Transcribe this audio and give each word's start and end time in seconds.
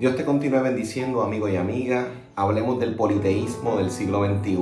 Dios 0.00 0.16
te 0.16 0.24
continúe 0.24 0.62
bendiciendo, 0.62 1.20
amigo 1.20 1.46
y 1.46 1.56
amiga. 1.56 2.08
Hablemos 2.34 2.80
del 2.80 2.94
politeísmo 2.94 3.76
del 3.76 3.90
siglo 3.90 4.24
XXI. 4.24 4.56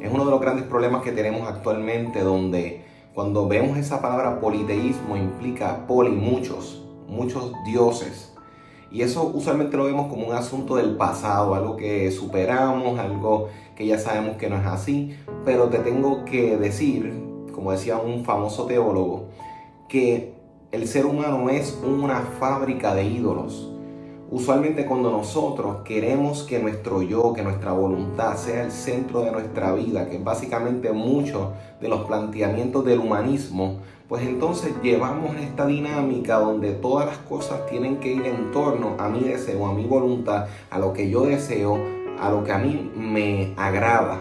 Es 0.00 0.12
uno 0.12 0.24
de 0.24 0.30
los 0.30 0.40
grandes 0.40 0.66
problemas 0.66 1.02
que 1.02 1.10
tenemos 1.10 1.48
actualmente 1.48 2.20
donde 2.20 2.84
cuando 3.12 3.48
vemos 3.48 3.76
esa 3.76 4.00
palabra 4.00 4.38
politeísmo 4.38 5.16
implica 5.16 5.84
poli, 5.88 6.10
muchos, 6.10 6.86
muchos 7.08 7.52
dioses. 7.66 8.32
Y 8.92 9.02
eso 9.02 9.32
usualmente 9.34 9.76
lo 9.76 9.86
vemos 9.86 10.06
como 10.06 10.28
un 10.28 10.32
asunto 10.32 10.76
del 10.76 10.94
pasado, 10.96 11.56
algo 11.56 11.76
que 11.76 12.12
superamos, 12.12 13.00
algo 13.00 13.48
que 13.74 13.84
ya 13.84 13.98
sabemos 13.98 14.36
que 14.36 14.48
no 14.48 14.58
es 14.58 14.66
así. 14.66 15.18
Pero 15.44 15.70
te 15.70 15.78
tengo 15.78 16.24
que 16.24 16.56
decir, 16.56 17.20
como 17.52 17.72
decía 17.72 17.96
un 17.96 18.24
famoso 18.24 18.66
teólogo, 18.66 19.24
que 19.88 20.34
el 20.70 20.86
ser 20.86 21.04
humano 21.04 21.50
es 21.50 21.76
una 21.84 22.20
fábrica 22.38 22.94
de 22.94 23.06
ídolos 23.06 23.72
Usualmente 24.30 24.84
cuando 24.84 25.10
nosotros 25.10 25.78
queremos 25.84 26.42
que 26.42 26.58
nuestro 26.58 27.00
yo, 27.00 27.32
que 27.32 27.42
nuestra 27.42 27.72
voluntad 27.72 28.36
sea 28.36 28.64
el 28.64 28.70
centro 28.70 29.22
de 29.22 29.32
nuestra 29.32 29.72
vida, 29.72 30.06
que 30.10 30.16
es 30.16 30.24
básicamente 30.24 30.92
mucho 30.92 31.54
de 31.80 31.88
los 31.88 32.04
planteamientos 32.04 32.84
del 32.84 32.98
humanismo, 32.98 33.78
pues 34.06 34.26
entonces 34.26 34.74
llevamos 34.82 35.34
esta 35.36 35.64
dinámica 35.64 36.40
donde 36.40 36.72
todas 36.72 37.06
las 37.06 37.16
cosas 37.18 37.64
tienen 37.70 38.00
que 38.00 38.12
ir 38.12 38.26
en 38.26 38.50
torno 38.50 38.96
a 38.98 39.08
mi 39.08 39.20
deseo, 39.20 39.66
a 39.66 39.72
mi 39.72 39.86
voluntad, 39.86 40.46
a 40.68 40.78
lo 40.78 40.92
que 40.92 41.08
yo 41.08 41.22
deseo, 41.22 41.78
a 42.20 42.28
lo 42.28 42.44
que 42.44 42.52
a 42.52 42.58
mí 42.58 42.90
me 42.94 43.54
agrada. 43.56 44.20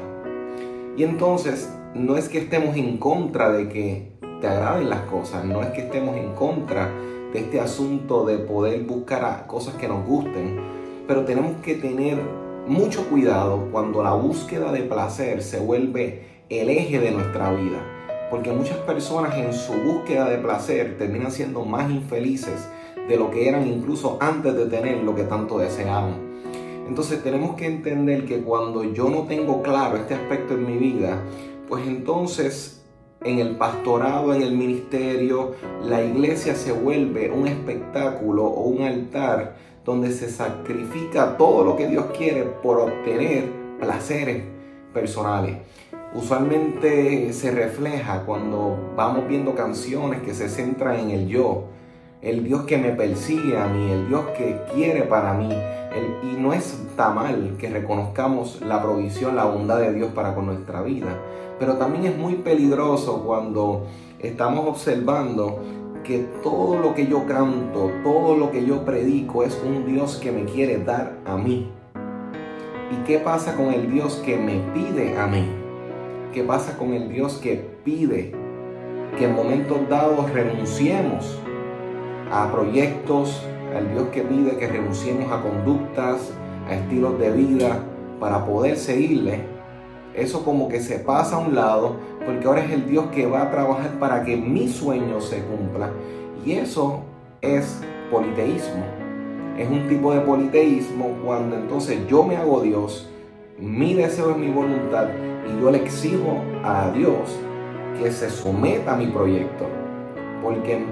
Y 0.96 1.04
entonces 1.04 1.70
no 1.94 2.16
es 2.16 2.30
que 2.30 2.38
estemos 2.38 2.78
en 2.78 2.98
contra 2.98 3.52
de 3.52 3.68
que 3.68 4.18
te 4.40 4.48
agraden 4.48 4.90
las 4.90 5.02
cosas, 5.02 5.44
no 5.44 5.62
es 5.62 5.70
que 5.72 5.82
estemos 5.82 6.16
en 6.16 6.34
contra 6.34 6.57
este 7.38 7.60
asunto 7.60 8.26
de 8.26 8.38
poder 8.38 8.84
buscar 8.84 9.46
cosas 9.48 9.76
que 9.76 9.88
nos 9.88 10.06
gusten, 10.06 10.60
pero 11.08 11.24
tenemos 11.24 11.62
que 11.62 11.76
tener 11.76 12.18
mucho 12.68 13.08
cuidado 13.10 13.70
cuando 13.72 14.04
la 14.04 14.14
búsqueda 14.14 14.72
de 14.72 14.82
placer 14.82 15.42
se 15.42 15.60
vuelve 15.60 16.44
el 16.50 16.70
eje 16.70 17.00
de 17.00 17.12
nuestra 17.12 17.52
vida, 17.52 17.80
porque 18.30 18.52
muchas 18.52 18.78
personas 18.78 19.36
en 19.38 19.54
su 19.54 19.74
búsqueda 19.74 20.30
de 20.30 20.38
placer 20.38 20.98
terminan 20.98 21.32
siendo 21.32 21.64
más 21.64 21.90
infelices 21.90 22.68
de 23.08 23.18
lo 23.18 23.32
que 23.32 23.48
eran 23.48 23.66
incluso 23.68 24.18
antes 24.20 24.56
de 24.56 24.66
tener 24.66 25.04
lo 25.04 25.16
que 25.16 25.24
tanto 25.24 25.58
deseaban. 25.60 26.28
Entonces 26.88 27.22
tenemos 27.24 27.56
que 27.56 27.68
entender 27.68 28.26
que 28.26 28.42
cuando 28.42 28.84
yo 28.84 29.10
no 29.10 29.24
tengo 29.24 29.62
claro 29.62 29.98
este 29.98 30.14
aspecto 30.14 30.54
en 30.54 30.66
mi 30.66 30.78
vida, 30.78 31.22
pues 31.68 31.86
entonces 31.86 32.77
en 33.28 33.40
el 33.40 33.58
pastorado, 33.58 34.34
en 34.34 34.42
el 34.42 34.56
ministerio, 34.56 35.56
la 35.84 36.02
iglesia 36.02 36.56
se 36.56 36.72
vuelve 36.72 37.30
un 37.30 37.48
espectáculo 37.48 38.46
o 38.46 38.64
un 38.64 38.84
altar 38.84 39.56
donde 39.84 40.12
se 40.12 40.30
sacrifica 40.30 41.38
todo 41.38 41.64
lo 41.64 41.76
que 41.76 41.88
Dios 41.88 42.06
quiere 42.18 42.44
por 42.44 42.80
obtener 42.80 43.46
placeres 43.80 44.44
personales. 44.94 45.58
Usualmente 46.14 47.32
se 47.34 47.52
refleja 47.52 48.24
cuando 48.26 48.94
vamos 48.96 49.28
viendo 49.28 49.56
canciones 49.56 50.22
que 50.22 50.34
se 50.34 50.50
centran 50.50 51.00
en 51.00 51.12
el 51.12 51.28
yo, 51.28 51.66
el 52.22 52.44
Dios 52.44 52.64
que 52.64 52.78
me 52.78 52.92
persigue 52.92 53.58
a 53.58 53.68
mí, 53.68 53.92
el 53.92 54.08
Dios 54.08 54.26
que 54.38 54.60
quiere 54.74 55.04
para 55.04 55.34
mí. 55.34 55.50
y 56.24 56.40
no 56.40 56.54
está 56.54 57.10
mal 57.10 57.56
que 57.58 57.70
reconozcamos 57.70 58.62
la 58.62 58.82
provisión, 58.82 59.36
la 59.36 59.46
bondad 59.46 59.80
de 59.80 59.94
Dios 59.94 60.12
para 60.14 60.36
con 60.36 60.46
nuestra 60.46 60.82
vida. 60.82 61.08
Pero 61.60 61.78
también 61.78 62.06
es 62.06 62.18
muy 62.18 62.36
peligroso 62.36 63.24
cuando 63.26 63.88
estamos 64.20 64.68
observando 64.68 65.60
que 66.04 66.20
todo 66.44 66.78
lo 66.78 66.94
que 66.94 67.08
yo 67.08 67.26
canto, 67.26 67.92
todo 68.04 68.36
lo 68.36 68.52
que 68.52 68.66
yo 68.66 68.86
predico 68.86 69.44
es 69.44 69.60
un 69.66 69.86
Dios 69.86 70.18
que 70.18 70.32
me 70.32 70.46
quiere 70.46 70.78
dar 70.78 71.18
a 71.26 71.36
mí. 71.36 71.72
¿Y 72.92 73.04
qué 73.06 73.18
pasa 73.18 73.56
con 73.56 73.74
el 73.74 73.92
Dios 73.92 74.22
que 74.24 74.38
me 74.38 74.60
pide 74.74 75.18
a 75.18 75.28
mí? 75.28 75.46
¿Qué 76.32 76.44
pasa 76.44 76.78
con 76.78 76.94
el 76.94 77.10
Dios 77.10 77.40
que 77.40 77.56
pide 77.84 78.34
que 79.18 79.26
en 79.26 79.36
momentos 79.36 79.78
dados 79.90 80.32
renunciemos 80.32 81.40
a 82.32 82.52
proyectos, 82.52 83.44
al 83.76 83.92
Dios 83.94 84.08
que 84.10 84.22
pide 84.22 84.58
que 84.58 84.68
renunciemos 84.68 85.32
a 85.32 85.42
conductas, 85.42 86.32
a 86.68 86.76
estilos 86.76 87.20
de 87.20 87.32
vida 87.32 87.80
para 88.20 88.46
poder 88.46 88.78
seguirle? 88.78 89.58
eso 90.18 90.44
como 90.44 90.68
que 90.68 90.82
se 90.82 90.98
pasa 90.98 91.36
a 91.36 91.40
un 91.40 91.56
lado, 91.56 91.96
porque 92.26 92.48
ahora 92.48 92.66
es 92.66 92.72
el 92.72 92.90
Dios 92.90 93.06
que 93.14 93.28
va 93.28 93.44
a 93.44 93.52
trabajar 93.52 94.00
para 94.00 94.24
que 94.24 94.36
mi 94.36 94.68
sueño 94.68 95.22
se 95.22 95.44
cumpla. 95.44 95.92
Y 96.44 96.54
eso 96.54 97.04
es 97.40 97.80
politeísmo. 98.12 98.84
Es 99.58 99.70
un 99.70 99.88
tipo 99.88 100.14
de 100.14 100.22
politeísmo 100.22 101.16
cuando 101.24 101.56
entonces 101.56 102.00
yo 102.08 102.24
me 102.24 102.36
hago 102.36 102.62
Dios, 102.62 103.08
mi 103.60 103.94
deseo 103.94 104.32
es 104.32 104.38
mi 104.38 104.50
voluntad 104.50 105.08
y 105.48 105.62
yo 105.62 105.72
le 105.72 105.80
exijo 105.80 106.42
a 106.64 106.92
Dios 106.92 107.40
que 108.00 108.12
se 108.12 108.30
someta 108.30 108.94
a 108.94 108.98
mi 108.98 109.08
proyecto, 109.08 109.66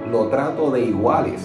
lo 0.10 0.28
trato 0.28 0.72
de 0.72 0.82
iguales. 0.82 1.42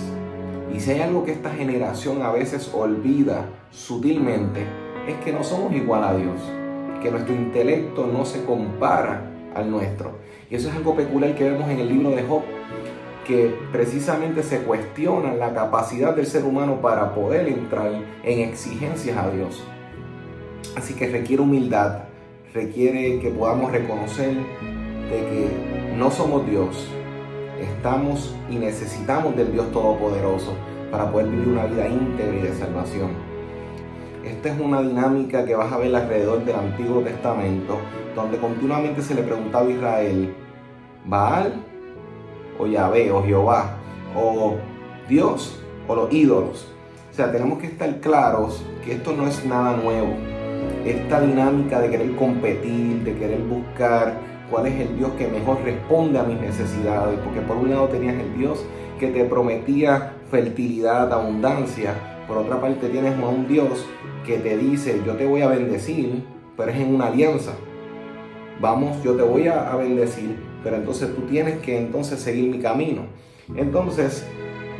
Y 0.74 0.80
si 0.80 0.92
hay 0.92 1.00
algo 1.00 1.24
que 1.24 1.32
esta 1.32 1.50
generación 1.50 2.22
a 2.22 2.30
veces 2.30 2.70
olvida 2.72 3.46
sutilmente, 3.70 4.64
es 5.08 5.16
que 5.24 5.32
no 5.32 5.42
somos 5.42 5.72
igual 5.72 6.04
a 6.04 6.14
Dios 6.14 6.40
que 7.00 7.10
nuestro 7.10 7.34
intelecto 7.34 8.06
no 8.06 8.24
se 8.24 8.44
compara 8.44 9.30
al 9.54 9.70
nuestro. 9.70 10.18
Y 10.50 10.54
eso 10.54 10.68
es 10.68 10.76
algo 10.76 10.94
peculiar 10.94 11.34
que 11.34 11.50
vemos 11.50 11.68
en 11.68 11.80
el 11.80 11.88
libro 11.88 12.10
de 12.10 12.22
Job, 12.22 12.42
que 13.26 13.54
precisamente 13.72 14.42
se 14.42 14.62
cuestiona 14.62 15.34
la 15.34 15.54
capacidad 15.54 16.14
del 16.14 16.26
ser 16.26 16.44
humano 16.44 16.80
para 16.80 17.14
poder 17.14 17.48
entrar 17.48 17.90
en 18.22 18.40
exigencias 18.40 19.16
a 19.16 19.30
Dios. 19.30 19.64
Así 20.76 20.94
que 20.94 21.08
requiere 21.08 21.42
humildad, 21.42 22.04
requiere 22.52 23.18
que 23.20 23.30
podamos 23.30 23.72
reconocer 23.72 24.34
de 24.34 25.16
que 25.16 25.96
no 25.96 26.10
somos 26.10 26.46
Dios, 26.48 26.88
estamos 27.60 28.34
y 28.50 28.56
necesitamos 28.56 29.36
del 29.36 29.52
Dios 29.52 29.70
Todopoderoso 29.72 30.54
para 30.90 31.10
poder 31.10 31.28
vivir 31.28 31.48
una 31.48 31.66
vida 31.66 31.88
íntegra 31.88 32.36
y 32.36 32.42
de 32.42 32.54
salvación. 32.54 33.10
Esta 34.24 34.52
es 34.52 34.60
una 34.60 34.82
dinámica 34.82 35.44
que 35.44 35.54
vas 35.54 35.72
a 35.72 35.78
ver 35.78 35.94
alrededor 35.94 36.44
del 36.44 36.56
Antiguo 36.56 37.00
Testamento, 37.00 37.78
donde 38.14 38.38
continuamente 38.38 39.02
se 39.02 39.14
le 39.14 39.22
preguntaba 39.22 39.66
a 39.66 39.70
Israel, 39.70 40.34
Baal 41.06 41.54
o 42.58 42.66
Yahvé 42.66 43.10
o 43.10 43.22
Jehová 43.22 43.76
o 44.14 44.56
Dios 45.08 45.60
o 45.88 45.94
los 45.94 46.12
ídolos. 46.12 46.68
O 47.10 47.14
sea, 47.14 47.32
tenemos 47.32 47.58
que 47.58 47.66
estar 47.66 48.00
claros 48.00 48.62
que 48.84 48.92
esto 48.92 49.12
no 49.12 49.26
es 49.26 49.44
nada 49.44 49.76
nuevo. 49.76 50.14
Esta 50.84 51.20
dinámica 51.20 51.80
de 51.80 51.90
querer 51.90 52.14
competir, 52.16 53.02
de 53.02 53.14
querer 53.16 53.40
buscar 53.40 54.18
cuál 54.50 54.66
es 54.66 54.80
el 54.80 54.96
Dios 54.96 55.12
que 55.12 55.28
mejor 55.28 55.62
responde 55.62 56.18
a 56.18 56.24
mis 56.24 56.40
necesidades, 56.40 57.18
porque 57.24 57.40
por 57.40 57.56
un 57.56 57.70
lado 57.70 57.88
tenías 57.88 58.14
el 58.14 58.36
Dios 58.36 58.64
que 58.98 59.08
te 59.08 59.24
prometía 59.24 60.14
fertilidad, 60.30 61.12
abundancia, 61.12 61.94
por 62.26 62.38
otra 62.38 62.60
parte 62.60 62.88
tienes 62.88 63.18
a 63.18 63.28
un 63.28 63.48
Dios 63.48 63.86
que 64.26 64.38
te 64.38 64.56
dice, 64.56 65.00
yo 65.04 65.14
te 65.14 65.26
voy 65.26 65.42
a 65.42 65.48
bendecir, 65.48 66.22
pero 66.56 66.70
es 66.70 66.78
en 66.78 66.94
una 66.94 67.06
alianza. 67.06 67.52
Vamos, 68.60 69.02
yo 69.02 69.14
te 69.14 69.22
voy 69.22 69.48
a, 69.48 69.74
bendecir, 69.76 70.36
pero 70.62 70.76
entonces 70.76 71.14
tú 71.14 71.22
tienes 71.22 71.58
que 71.60 71.78
entonces 71.78 72.20
seguir 72.20 72.50
mi 72.50 72.58
camino. 72.58 73.02
Entonces 73.56 74.26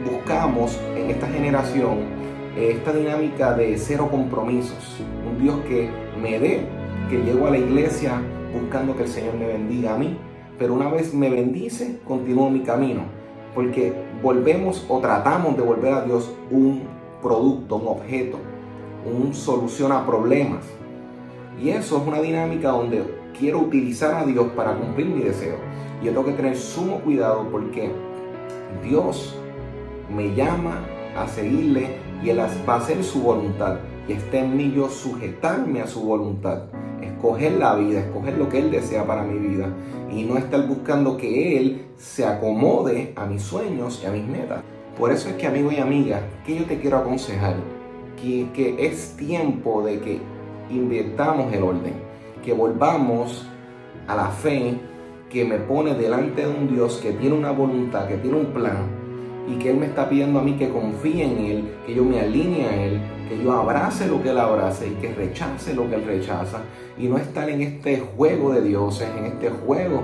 buscamos 0.04 0.78
en 0.96 1.10
esta 1.10 1.26
generación 1.28 2.20
esta 2.56 2.92
dinámica 2.92 3.54
de 3.54 3.78
cero 3.78 4.08
compromisos. 4.10 5.00
Un 5.26 5.42
Dios 5.42 5.56
que 5.68 5.88
me 6.20 6.38
dé, 6.38 6.60
que 7.08 7.18
llego 7.22 7.46
a 7.46 7.50
la 7.50 7.58
iglesia 7.58 8.20
buscando 8.52 8.96
que 8.96 9.04
el 9.04 9.08
Señor 9.08 9.34
me 9.34 9.46
bendiga 9.46 9.94
a 9.94 9.98
mí, 9.98 10.16
pero 10.58 10.74
una 10.74 10.88
vez 10.88 11.14
me 11.14 11.30
bendice, 11.30 12.00
continúo 12.04 12.50
mi 12.50 12.60
camino, 12.60 13.02
porque 13.54 13.92
volvemos 14.22 14.84
o 14.88 14.98
tratamos 15.00 15.56
de 15.56 15.62
volver 15.62 15.92
a 15.92 16.04
Dios 16.04 16.34
un 16.50 16.82
producto, 17.22 17.76
un 17.76 17.88
objeto, 17.88 18.38
un 19.04 19.34
solución 19.34 19.92
a 19.92 20.06
problemas. 20.06 20.64
Y 21.62 21.70
eso 21.70 21.98
es 21.98 22.06
una 22.06 22.20
dinámica 22.20 22.70
donde 22.70 23.04
quiero 23.38 23.60
utilizar 23.60 24.14
a 24.14 24.24
Dios 24.24 24.48
para 24.56 24.74
cumplir 24.76 25.06
mi 25.06 25.22
deseo. 25.22 25.56
Y 26.00 26.06
yo 26.06 26.12
tengo 26.12 26.26
que 26.26 26.32
tener 26.32 26.56
sumo 26.56 27.00
cuidado 27.00 27.48
porque 27.50 27.90
Dios 28.82 29.36
me 30.14 30.34
llama 30.34 30.84
a 31.16 31.26
seguirle 31.26 31.96
y 32.22 32.30
Él 32.30 32.40
va 32.40 32.74
a 32.74 32.76
hacer 32.76 33.02
su 33.04 33.20
voluntad. 33.20 33.78
Y 34.08 34.12
está 34.12 34.38
en 34.38 34.56
mí 34.56 34.72
yo 34.74 34.88
sujetarme 34.88 35.82
a 35.82 35.86
su 35.86 36.00
voluntad. 36.00 36.64
Escoger 37.02 37.52
la 37.52 37.74
vida, 37.74 38.00
escoger 38.00 38.36
lo 38.36 38.48
que 38.48 38.58
Él 38.58 38.70
desea 38.70 39.06
para 39.06 39.22
mi 39.22 39.38
vida. 39.38 39.68
Y 40.10 40.24
no 40.24 40.36
estar 40.36 40.66
buscando 40.66 41.16
que 41.16 41.56
Él 41.56 41.86
se 41.96 42.24
acomode 42.24 43.12
a 43.16 43.26
mis 43.26 43.42
sueños 43.42 44.00
y 44.02 44.06
a 44.06 44.10
mis 44.10 44.26
metas. 44.26 44.62
Por 44.98 45.12
eso 45.12 45.28
es 45.28 45.36
que 45.36 45.46
amigo 45.46 45.72
y 45.72 45.76
amiga, 45.76 46.20
que 46.44 46.56
yo 46.58 46.64
te 46.64 46.78
quiero 46.78 46.98
aconsejar, 46.98 47.56
que, 48.20 48.48
que 48.52 48.86
es 48.86 49.16
tiempo 49.16 49.82
de 49.82 50.00
que 50.00 50.20
invirtamos 50.70 51.52
el 51.52 51.62
orden, 51.62 51.94
que 52.44 52.52
volvamos 52.52 53.46
a 54.06 54.16
la 54.16 54.28
fe 54.28 54.78
que 55.30 55.44
me 55.44 55.58
pone 55.58 55.94
delante 55.94 56.42
de 56.42 56.48
un 56.48 56.68
Dios 56.68 56.98
que 57.02 57.12
tiene 57.12 57.36
una 57.36 57.52
voluntad, 57.52 58.08
que 58.08 58.16
tiene 58.16 58.36
un 58.36 58.46
plan 58.46 58.99
y 59.48 59.56
que 59.58 59.70
Él 59.70 59.76
me 59.76 59.86
está 59.86 60.08
pidiendo 60.08 60.38
a 60.38 60.42
mí 60.42 60.54
que 60.54 60.68
confíe 60.68 61.24
en 61.24 61.38
Él, 61.38 61.74
que 61.86 61.94
yo 61.94 62.04
me 62.04 62.20
alinee 62.20 62.66
a 62.66 62.84
Él, 62.84 63.00
que 63.28 63.42
yo 63.42 63.52
abrace 63.52 64.06
lo 64.06 64.22
que 64.22 64.30
Él 64.30 64.38
abrace 64.38 64.88
y 64.88 64.94
que 65.00 65.12
rechace 65.12 65.74
lo 65.74 65.88
que 65.88 65.96
Él 65.96 66.04
rechaza 66.04 66.60
y 66.98 67.08
no 67.08 67.16
estar 67.18 67.48
en 67.48 67.62
este 67.62 68.00
juego 68.00 68.52
de 68.52 68.62
dioses, 68.62 69.08
en 69.18 69.26
este 69.26 69.50
juego 69.50 70.02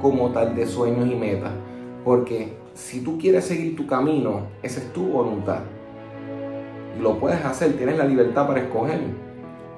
como 0.00 0.30
tal 0.30 0.54
de 0.54 0.66
sueños 0.66 1.08
y 1.10 1.14
metas, 1.14 1.52
porque 2.04 2.52
si 2.74 3.00
tú 3.00 3.18
quieres 3.18 3.44
seguir 3.44 3.74
tu 3.74 3.86
camino, 3.86 4.42
esa 4.62 4.80
es 4.80 4.92
tu 4.92 5.06
voluntad. 5.06 5.60
Y 6.96 7.02
lo 7.02 7.18
puedes 7.18 7.44
hacer, 7.44 7.76
tienes 7.76 7.98
la 7.98 8.04
libertad 8.04 8.46
para 8.46 8.60
escoger. 8.60 9.00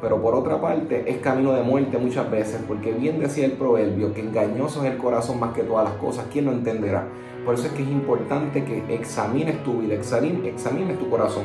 Pero 0.01 0.23
por 0.23 0.35
otra 0.35 0.61
parte 0.61 1.11
es 1.11 1.19
camino 1.19 1.53
de 1.53 1.63
muerte 1.63 1.99
muchas 1.99 2.31
veces, 2.31 2.61
porque 2.69 2.93
bien 2.93 3.19
decía 3.19 3.45
el 3.45 3.53
proverbio 3.53 4.15
que 4.15 4.21
engañoso 4.21 4.85
es 4.85 4.93
el 4.93 4.99
corazón 4.99 5.41
más 5.41 5.55
que 5.55 5.63
todas 5.63 5.89
las 5.89 5.95
cosas, 5.95 6.27
¿quién 6.33 6.45
lo 6.45 6.53
entenderá? 6.53 7.09
Por 7.45 7.55
eso 7.55 7.67
es 7.67 7.73
que 7.73 7.83
es 7.83 7.89
importante 7.89 8.65
que 8.65 8.95
examines 8.95 9.63
tu 9.65 9.81
vida, 9.81 9.95
examines 9.95 10.99
tu 10.99 11.11
corazón 11.11 11.45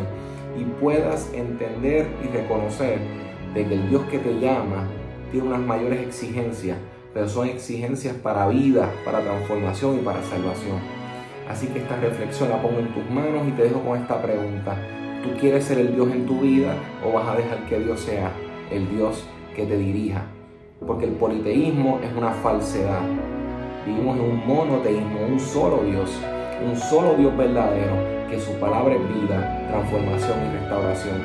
y 0.58 0.66
puedas 0.66 1.32
entender 1.34 2.08
y 2.24 2.28
reconocer 2.28 3.00
de 3.54 3.66
que 3.66 3.74
el 3.74 3.90
Dios 3.90 4.04
que 4.12 4.20
te 4.20 4.40
llama 4.40 4.88
tiene 5.32 5.48
unas 5.48 5.62
mayores 5.62 6.02
exigencias, 6.02 6.78
pero 7.14 7.28
son 7.28 7.48
exigencias 7.48 8.16
para 8.16 8.48
vida, 8.48 8.92
para 9.04 9.22
transformación 9.22 10.00
y 10.00 10.00
para 10.00 10.22
salvación. 10.24 10.78
Así 11.50 11.68
que 11.68 11.80
esta 11.80 11.96
reflexión 11.98 12.50
la 12.50 12.62
pongo 12.62 12.80
en 12.80 12.94
tus 12.94 13.10
manos 13.10 13.48
y 13.48 13.52
te 13.52 13.64
dejo 13.64 13.82
con 13.82 14.00
esta 14.00 14.22
pregunta. 14.22 14.78
¿Tú 15.24 15.30
quieres 15.40 15.64
ser 15.64 15.78
el 15.78 15.96
Dios 15.96 16.12
en 16.12 16.26
tu 16.26 16.42
vida 16.42 16.76
o 17.02 17.14
vas 17.14 17.30
a 17.30 17.38
dejar 17.38 17.66
que 17.70 17.80
Dios 17.80 18.02
sea 18.02 18.30
el 18.70 18.90
Dios 18.90 19.24
que 19.56 19.66
te 19.66 19.78
dirija? 19.78 20.26
Porque 20.86 21.06
el 21.06 21.14
politeísmo 21.14 22.02
es 22.04 22.12
una 22.14 22.32
falsedad. 22.32 23.00
Vivimos 23.86 24.18
en 24.18 24.24
un 24.24 24.46
monoteísmo, 24.46 25.26
un 25.26 25.40
solo 25.40 25.82
Dios, 25.86 26.12
un 26.66 26.76
solo 26.76 27.14
Dios 27.14 27.38
verdadero, 27.38 27.94
que 28.30 28.38
su 28.38 28.52
palabra 28.60 28.96
es 28.96 29.22
vida, 29.22 29.70
transformación 29.70 30.40
y 30.46 30.58
restauración. 30.58 31.16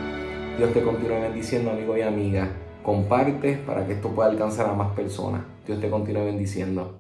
Dios 0.59 0.73
te 0.73 0.83
continúe 0.83 1.21
bendiciendo, 1.21 1.73
amigo 1.73 1.97
y 1.97 2.03
amiga. 2.03 2.51
Comparte 2.85 3.57
para 3.67 3.85
que 3.85 3.95
esto 3.95 4.11
pueda 4.11 4.31
alcanzar 4.31 4.69
a 4.69 4.75
más 4.75 4.95
personas. 4.95 5.43
Dios 5.67 5.81
te 5.81 5.91
continúe 5.91 6.25
bendiciendo. 6.25 6.95